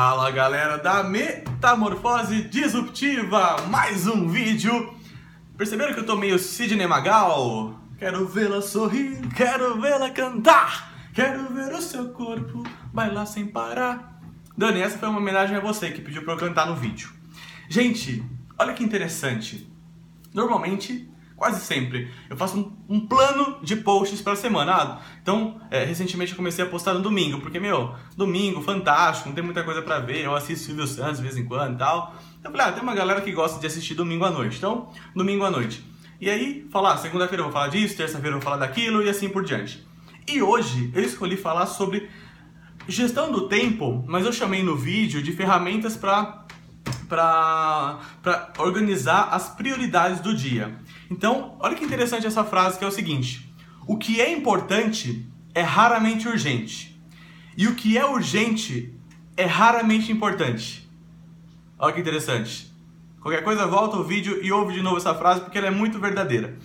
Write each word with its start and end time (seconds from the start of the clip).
Fala 0.00 0.30
galera 0.30 0.78
da 0.78 1.02
Metamorfose 1.02 2.44
Disruptiva, 2.44 3.56
mais 3.68 4.06
um 4.06 4.26
vídeo. 4.28 4.94
Perceberam 5.58 5.92
que 5.92 6.00
eu 6.00 6.06
tô 6.06 6.16
meio 6.16 6.38
Sidney 6.38 6.86
Magal? 6.86 7.78
Quero 7.98 8.26
vê-la 8.26 8.62
sorrir, 8.62 9.20
quero 9.36 9.78
vê-la 9.78 10.08
cantar, 10.08 10.90
quero 11.12 11.52
ver 11.52 11.74
o 11.74 11.82
seu 11.82 12.08
corpo 12.14 12.62
bailar 12.94 13.26
sem 13.26 13.46
parar. 13.46 14.22
Dani, 14.56 14.80
essa 14.80 14.96
foi 14.96 15.06
uma 15.06 15.18
homenagem 15.18 15.54
a 15.54 15.60
você 15.60 15.90
que 15.90 16.00
pediu 16.00 16.24
pra 16.24 16.32
eu 16.32 16.38
cantar 16.38 16.66
no 16.66 16.76
vídeo. 16.76 17.12
Gente, 17.68 18.24
olha 18.58 18.72
que 18.72 18.82
interessante. 18.82 19.70
Normalmente 20.32 21.09
quase 21.40 21.64
sempre. 21.64 22.10
Eu 22.28 22.36
faço 22.36 22.58
um, 22.58 22.96
um 22.96 23.00
plano 23.00 23.56
de 23.62 23.74
posts 23.74 24.20
para 24.20 24.34
a 24.34 24.36
semana. 24.36 24.74
Ah, 24.74 25.00
então, 25.22 25.58
é, 25.70 25.84
recentemente 25.84 26.32
eu 26.32 26.36
comecei 26.36 26.62
a 26.62 26.68
postar 26.68 26.92
no 26.92 27.00
domingo, 27.00 27.40
porque, 27.40 27.58
meu, 27.58 27.94
domingo, 28.14 28.60
fantástico, 28.60 29.30
não 29.30 29.34
tem 29.34 29.42
muita 29.42 29.64
coisa 29.64 29.80
para 29.80 30.00
ver. 30.00 30.22
Eu 30.22 30.34
assisto 30.34 30.66
Silvio 30.66 30.86
Santos 30.86 31.16
de 31.16 31.22
vez 31.22 31.38
em 31.38 31.46
quando 31.46 31.76
e 31.76 31.78
tal. 31.78 32.14
Eu 32.44 32.50
falei, 32.50 32.66
ah, 32.66 32.72
tem 32.72 32.82
uma 32.82 32.94
galera 32.94 33.22
que 33.22 33.32
gosta 33.32 33.58
de 33.58 33.66
assistir 33.66 33.94
domingo 33.94 34.22
à 34.26 34.30
noite. 34.30 34.58
Então, 34.58 34.90
domingo 35.16 35.42
à 35.42 35.50
noite. 35.50 35.82
E 36.20 36.28
aí, 36.28 36.68
falar, 36.70 36.92
ah, 36.92 36.96
segunda-feira 36.98 37.40
eu 37.40 37.44
vou 37.44 37.52
falar 37.54 37.68
disso, 37.68 37.96
terça-feira 37.96 38.36
eu 38.36 38.40
vou 38.40 38.42
falar 38.42 38.58
daquilo 38.58 39.02
e 39.02 39.08
assim 39.08 39.30
por 39.30 39.42
diante. 39.42 39.82
E 40.28 40.42
hoje 40.42 40.90
eu 40.94 41.02
escolhi 41.02 41.38
falar 41.38 41.64
sobre 41.64 42.10
gestão 42.86 43.32
do 43.32 43.48
tempo, 43.48 44.04
mas 44.06 44.26
eu 44.26 44.32
chamei 44.32 44.62
no 44.62 44.76
vídeo 44.76 45.22
de 45.22 45.32
ferramentas 45.32 45.96
para 45.96 46.44
para 47.10 48.52
organizar 48.58 49.28
as 49.32 49.48
prioridades 49.48 50.20
do 50.20 50.34
dia. 50.34 50.78
Então, 51.10 51.56
olha 51.58 51.74
que 51.74 51.84
interessante 51.84 52.26
essa 52.26 52.44
frase 52.44 52.78
que 52.78 52.84
é 52.84 52.88
o 52.88 52.92
seguinte: 52.92 53.52
o 53.86 53.98
que 53.98 54.20
é 54.20 54.32
importante 54.32 55.28
é 55.52 55.60
raramente 55.60 56.28
urgente, 56.28 56.98
e 57.56 57.66
o 57.66 57.74
que 57.74 57.98
é 57.98 58.06
urgente 58.06 58.94
é 59.36 59.44
raramente 59.44 60.12
importante. 60.12 60.88
Olha 61.76 61.92
que 61.92 62.00
interessante. 62.00 62.70
Qualquer 63.20 63.42
coisa, 63.42 63.66
volta 63.66 63.96
o 63.96 64.04
vídeo 64.04 64.38
e 64.42 64.52
ouve 64.52 64.72
de 64.72 64.80
novo 64.80 64.96
essa 64.96 65.14
frase 65.14 65.40
porque 65.40 65.58
ela 65.58 65.66
é 65.66 65.70
muito 65.70 65.98
verdadeira. 65.98 66.56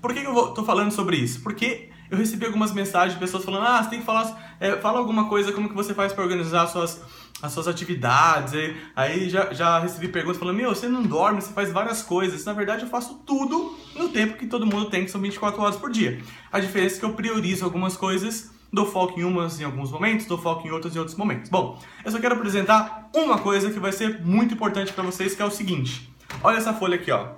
Por 0.00 0.12
que, 0.12 0.20
eu 0.20 0.48
estou 0.48 0.64
falando 0.64 0.92
sobre 0.92 1.16
isso? 1.16 1.40
Porque 1.42 1.90
eu 2.10 2.18
recebi 2.18 2.44
algumas 2.44 2.72
mensagens 2.72 3.14
de 3.14 3.20
pessoas 3.20 3.44
falando: 3.44 3.66
ah, 3.66 3.82
você 3.82 3.90
tem 3.90 4.00
que 4.00 4.04
falar, 4.04 4.56
é, 4.58 4.76
fala 4.78 4.98
alguma 4.98 5.28
coisa, 5.28 5.52
como 5.52 5.68
que 5.68 5.74
você 5.74 5.94
faz 5.94 6.12
para 6.12 6.24
organizar 6.24 6.62
as 6.62 6.70
suas, 6.70 7.00
as 7.40 7.52
suas 7.52 7.68
atividades. 7.68 8.52
Aí, 8.52 8.76
aí 8.96 9.30
já, 9.30 9.52
já 9.52 9.78
recebi 9.78 10.08
perguntas 10.08 10.38
falando: 10.38 10.56
meu, 10.56 10.74
você 10.74 10.88
não 10.88 11.02
dorme, 11.02 11.40
você 11.40 11.52
faz 11.52 11.70
várias 11.72 12.02
coisas. 12.02 12.44
Na 12.44 12.52
verdade, 12.52 12.82
eu 12.82 12.88
faço 12.88 13.22
tudo 13.24 13.78
no 13.94 14.08
tempo 14.08 14.36
que 14.36 14.46
todo 14.46 14.66
mundo 14.66 14.90
tem, 14.90 15.04
que 15.04 15.10
são 15.10 15.20
24 15.20 15.62
horas 15.62 15.76
por 15.76 15.90
dia. 15.90 16.20
A 16.50 16.58
diferença 16.58 16.96
é 16.96 16.98
que 16.98 17.04
eu 17.04 17.12
priorizo 17.12 17.64
algumas 17.64 17.96
coisas. 17.96 18.50
Dou 18.72 18.86
foco 18.86 19.18
em 19.18 19.24
umas 19.24 19.60
em 19.60 19.64
alguns 19.64 19.90
momentos, 19.90 20.26
dou 20.26 20.38
foco 20.38 20.66
em 20.66 20.70
outras 20.70 20.94
em 20.94 20.98
outros 20.98 21.16
momentos. 21.16 21.50
Bom, 21.50 21.80
eu 22.04 22.10
só 22.10 22.20
quero 22.20 22.36
apresentar 22.36 23.10
uma 23.14 23.38
coisa 23.38 23.68
que 23.70 23.80
vai 23.80 23.90
ser 23.90 24.24
muito 24.24 24.54
importante 24.54 24.92
para 24.92 25.02
vocês, 25.02 25.34
que 25.34 25.42
é 25.42 25.44
o 25.44 25.50
seguinte. 25.50 26.12
Olha 26.42 26.56
essa 26.56 26.72
folha 26.72 26.94
aqui, 26.94 27.10
ó. 27.10 27.30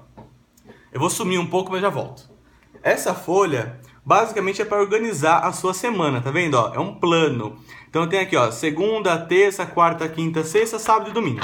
Eu 0.93 1.01
vou 1.01 1.09
sumir 1.09 1.39
um 1.39 1.47
pouco, 1.47 1.73
mas 1.73 1.81
já 1.81 1.89
volto. 1.89 2.31
Essa 2.83 3.15
folha 3.15 3.81
basicamente 4.05 4.61
é 4.61 4.65
para 4.65 4.81
organizar 4.81 5.39
a 5.39 5.53
sua 5.53 5.73
semana, 5.75 6.21
tá 6.21 6.31
vendo? 6.31 6.55
Ó, 6.55 6.73
é 6.75 6.79
um 6.79 6.95
plano. 6.95 7.57
Então 7.89 8.07
tem 8.07 8.21
aqui, 8.21 8.37
ó, 8.37 8.51
segunda, 8.51 9.19
terça, 9.19 9.67
quarta, 9.67 10.09
quinta, 10.09 10.43
sexta, 10.43 10.79
sábado 10.79 11.11
e 11.11 11.13
domingo. 11.13 11.41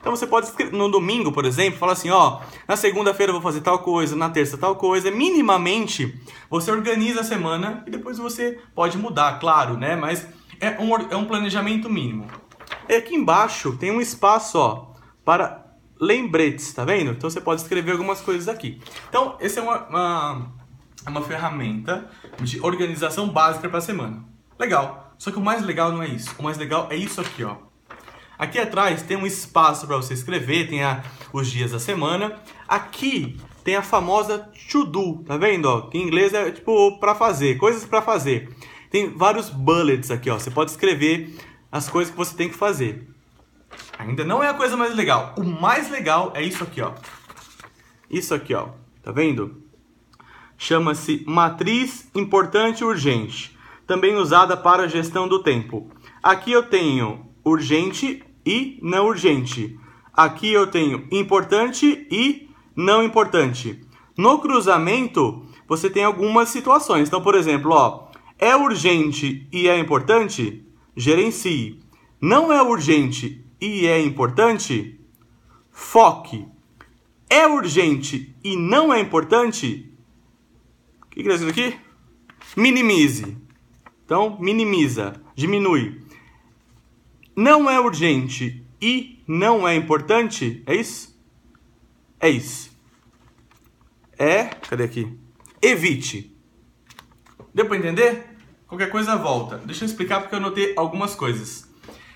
Então 0.00 0.14
você 0.14 0.26
pode 0.26 0.50
no 0.72 0.90
domingo, 0.90 1.30
por 1.30 1.44
exemplo, 1.44 1.78
falar 1.78 1.92
assim, 1.92 2.10
ó, 2.10 2.40
na 2.66 2.76
segunda-feira 2.76 3.32
vou 3.32 3.40
fazer 3.40 3.60
tal 3.60 3.78
coisa, 3.78 4.16
na 4.16 4.28
terça 4.28 4.58
tal 4.58 4.74
coisa. 4.74 5.10
Minimamente 5.12 6.20
você 6.50 6.72
organiza 6.72 7.20
a 7.20 7.24
semana 7.24 7.84
e 7.86 7.90
depois 7.90 8.18
você 8.18 8.58
pode 8.74 8.98
mudar, 8.98 9.38
claro, 9.38 9.76
né? 9.76 9.94
Mas 9.94 10.26
é 10.60 10.70
um, 10.80 10.94
é 11.08 11.16
um 11.16 11.24
planejamento 11.24 11.88
mínimo. 11.88 12.26
E 12.88 12.94
aqui 12.94 13.14
embaixo 13.14 13.76
tem 13.76 13.92
um 13.92 14.00
espaço, 14.00 14.58
ó, 14.58 14.86
para 15.24 15.62
lembretes, 16.00 16.72
tá 16.72 16.84
vendo? 16.84 17.12
Então 17.12 17.30
você 17.30 17.40
pode 17.40 17.60
escrever 17.60 17.92
algumas 17.92 18.20
coisas 18.20 18.48
aqui. 18.48 18.80
Então, 19.08 19.36
esse 19.40 19.60
é 19.60 19.62
uma, 19.62 19.86
uma 19.86 20.52
é 21.04 21.10
uma 21.10 21.22
ferramenta 21.22 22.08
de 22.40 22.60
organização 22.60 23.28
básica 23.28 23.68
para 23.68 23.78
a 23.78 23.82
semana. 23.82 24.24
Legal. 24.58 25.14
Só 25.18 25.30
que 25.30 25.38
o 25.38 25.42
mais 25.42 25.62
legal 25.64 25.92
não 25.92 26.02
é 26.02 26.08
isso. 26.08 26.34
O 26.38 26.42
mais 26.42 26.58
legal 26.58 26.88
é 26.90 26.96
isso 26.96 27.20
aqui, 27.20 27.44
ó. 27.44 27.56
Aqui 28.38 28.58
atrás 28.58 29.02
tem 29.02 29.16
um 29.16 29.26
espaço 29.26 29.86
para 29.86 29.96
você 29.96 30.14
escrever, 30.14 30.68
tem 30.68 30.82
a, 30.82 31.02
os 31.32 31.48
dias 31.48 31.70
da 31.70 31.78
semana. 31.78 32.40
Aqui 32.66 33.38
tem 33.62 33.76
a 33.76 33.82
famosa 33.82 34.50
to 34.70 34.84
do, 34.84 35.22
tá 35.24 35.36
vendo? 35.36 35.66
Ó? 35.66 35.82
Que 35.82 35.98
em 35.98 36.02
inglês 36.02 36.34
é 36.34 36.50
tipo 36.50 36.98
para 36.98 37.14
fazer, 37.14 37.56
coisas 37.56 37.84
para 37.84 38.02
fazer. 38.02 38.52
Tem 38.90 39.16
vários 39.16 39.48
bullets 39.48 40.10
aqui, 40.10 40.28
ó. 40.28 40.38
Você 40.38 40.50
pode 40.50 40.72
escrever 40.72 41.38
as 41.70 41.88
coisas 41.88 42.10
que 42.10 42.16
você 42.16 42.36
tem 42.36 42.48
que 42.48 42.56
fazer. 42.56 43.08
Ainda 43.98 44.24
não 44.24 44.42
é 44.42 44.48
a 44.48 44.54
coisa 44.54 44.76
mais 44.76 44.94
legal. 44.94 45.34
O 45.38 45.44
mais 45.44 45.88
legal 45.88 46.32
é 46.34 46.42
isso 46.42 46.64
aqui, 46.64 46.82
ó. 46.82 46.92
Isso 48.10 48.34
aqui, 48.34 48.54
ó. 48.54 48.70
Tá 49.02 49.12
vendo? 49.12 49.61
Chama-se 50.62 51.24
matriz 51.26 52.08
importante 52.14 52.84
urgente, 52.84 53.58
também 53.84 54.14
usada 54.14 54.56
para 54.56 54.88
gestão 54.88 55.26
do 55.26 55.42
tempo. 55.42 55.90
Aqui 56.22 56.52
eu 56.52 56.62
tenho 56.62 57.26
urgente 57.44 58.22
e 58.46 58.78
não 58.80 59.08
urgente. 59.08 59.76
Aqui 60.12 60.52
eu 60.52 60.68
tenho 60.68 61.08
importante 61.10 62.06
e 62.08 62.48
não 62.76 63.02
importante. 63.02 63.84
No 64.16 64.38
cruzamento, 64.38 65.44
você 65.66 65.90
tem 65.90 66.04
algumas 66.04 66.50
situações. 66.50 67.08
Então, 67.08 67.20
por 67.20 67.34
exemplo, 67.34 67.72
ó, 67.72 68.06
é 68.38 68.54
urgente 68.54 69.48
e 69.52 69.66
é 69.66 69.76
importante? 69.76 70.64
Gerencie. 70.96 71.80
Não 72.20 72.52
é 72.52 72.62
urgente 72.62 73.44
e 73.60 73.84
é 73.88 74.00
importante? 74.00 75.00
Foque. 75.72 76.46
É 77.28 77.48
urgente 77.48 78.36
e 78.44 78.56
não 78.56 78.94
é 78.94 79.00
importante? 79.00 79.91
O 81.12 81.14
que, 81.14 81.20
está 81.20 81.34
escrito 81.34 81.50
aqui? 81.50 81.78
Minimize. 82.56 83.36
Então, 84.02 84.38
minimiza, 84.40 85.20
diminui. 85.34 86.00
Não 87.36 87.68
é 87.68 87.78
urgente 87.78 88.64
e 88.80 89.22
não 89.28 89.68
é 89.68 89.74
importante, 89.76 90.62
é 90.64 90.74
isso? 90.74 91.14
É 92.18 92.30
isso. 92.30 92.74
É, 94.18 94.44
cadê 94.44 94.84
aqui? 94.84 95.18
Evite. 95.60 96.34
Deu 97.54 97.66
para 97.66 97.76
entender? 97.76 98.24
Qualquer 98.66 98.88
coisa 98.88 99.14
volta. 99.14 99.58
Deixa 99.58 99.84
eu 99.84 99.86
explicar 99.86 100.20
porque 100.20 100.34
eu 100.34 100.38
anotei 100.38 100.72
algumas 100.78 101.14
coisas. 101.14 101.70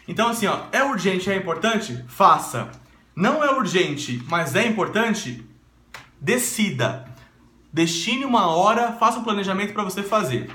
Então 0.09 0.29
assim, 0.29 0.47
ó, 0.47 0.69
é 0.73 0.83
urgente, 0.83 1.31
é 1.31 1.37
importante? 1.37 2.03
Faça. 2.09 2.71
Não 3.15 3.45
é 3.45 3.51
urgente, 3.51 4.25
mas 4.27 4.55
é 4.55 4.67
importante? 4.67 5.47
Decida. 6.19 7.06
Destine 7.73 8.25
uma 8.25 8.47
hora, 8.47 8.93
faça 8.93 9.19
um 9.19 9.25
planejamento 9.25 9.73
para 9.73 9.85
você 9.85 10.03
fazer. 10.03 10.51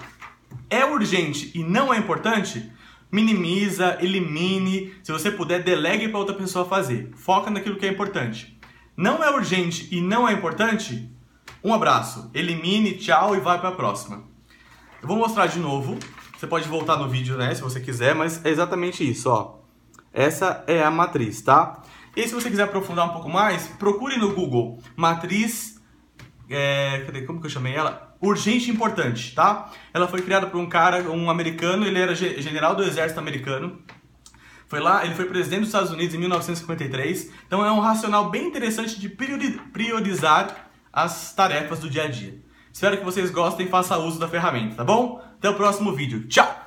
É 0.70 0.86
urgente 0.86 1.52
e 1.54 1.64
não 1.64 1.94
é 1.94 1.98
importante? 1.98 2.72
Minimiza, 3.12 3.98
elimine, 4.00 4.94
se 5.04 5.12
você 5.12 5.30
puder, 5.30 5.62
delegue 5.62 6.08
para 6.08 6.20
outra 6.20 6.34
pessoa 6.36 6.66
fazer. 6.66 7.12
Foca 7.16 7.52
naquilo 7.52 7.76
que 7.76 7.86
é 7.86 7.90
importante. 7.90 8.58
Não 8.96 9.24
é 9.24 9.30
urgente 9.30 9.88
e 9.92 10.00
não 10.00 10.28
é 10.28 10.34
importante? 10.34 11.12
Um 11.64 11.74
abraço, 11.74 12.32
elimine, 12.34 12.98
tchau 12.98 13.36
e 13.36 13.40
vai 13.40 13.60
para 13.60 13.70
a 13.70 13.74
próxima. 13.74 14.24
Eu 15.02 15.08
vou 15.08 15.18
mostrar 15.18 15.48
de 15.48 15.60
novo. 15.60 15.98
Você 16.38 16.48
pode 16.48 16.68
voltar 16.68 16.98
no 16.98 17.10
vídeo, 17.10 17.38
né, 17.38 17.54
se 17.54 17.62
você 17.62 17.80
quiser, 17.80 18.16
mas 18.16 18.44
é 18.46 18.50
exatamente 18.50 19.08
isso, 19.08 19.30
ó. 19.30 19.60
Essa 20.14 20.64
é 20.66 20.84
a 20.84 20.90
matriz, 20.90 21.42
tá? 21.42 21.82
E 22.16 22.28
se 22.28 22.34
você 22.34 22.50
quiser 22.50 22.64
aprofundar 22.64 23.06
um 23.06 23.14
pouco 23.14 23.30
mais, 23.30 23.68
procure 23.80 24.18
no 24.18 24.34
Google 24.34 24.80
matriz 24.96 25.81
é, 26.56 27.04
cadê, 27.06 27.22
como 27.22 27.40
que 27.40 27.48
eu 27.48 27.52
chamei 27.52 27.74
ela? 27.74 28.16
Urgente 28.22 28.70
e 28.70 28.74
importante, 28.74 29.34
tá? 29.34 29.72
Ela 29.94 30.08
foi 30.08 30.22
criada 30.22 30.48
por 30.48 30.60
um 30.60 30.68
cara, 30.68 31.10
um 31.10 31.30
americano, 31.30 31.86
ele 31.86 32.00
era 32.00 32.14
general 32.16 32.76
do 32.76 32.84
exército 32.84 33.20
americano. 33.20 33.82
Foi 34.68 34.80
lá, 34.80 35.04
ele 35.04 35.16
foi 35.16 35.26
presidente 35.26 35.60
dos 35.60 35.70
Estados 35.70 35.92
Unidos 35.92 36.16
em 36.16 36.18
1953. 36.18 37.32
Então 37.46 37.66
é 37.66 37.72
um 37.72 37.80
racional 37.80 38.30
bem 38.30 38.48
interessante 38.48 39.00
de 39.00 39.10
priorizar 39.10 40.70
as 40.94 41.34
tarefas 41.34 41.80
do 41.80 41.90
dia 41.90 42.04
a 42.04 42.08
dia. 42.08 42.40
Espero 42.72 42.98
que 42.98 43.04
vocês 43.04 43.30
gostem 43.32 43.66
e 43.66 43.70
façam 43.70 44.08
uso 44.08 44.20
da 44.20 44.30
ferramenta, 44.30 44.76
tá 44.76 44.84
bom? 44.84 45.22
Até 45.38 45.50
o 45.50 45.56
próximo 45.56 45.94
vídeo. 45.94 46.28
Tchau! 46.28 46.61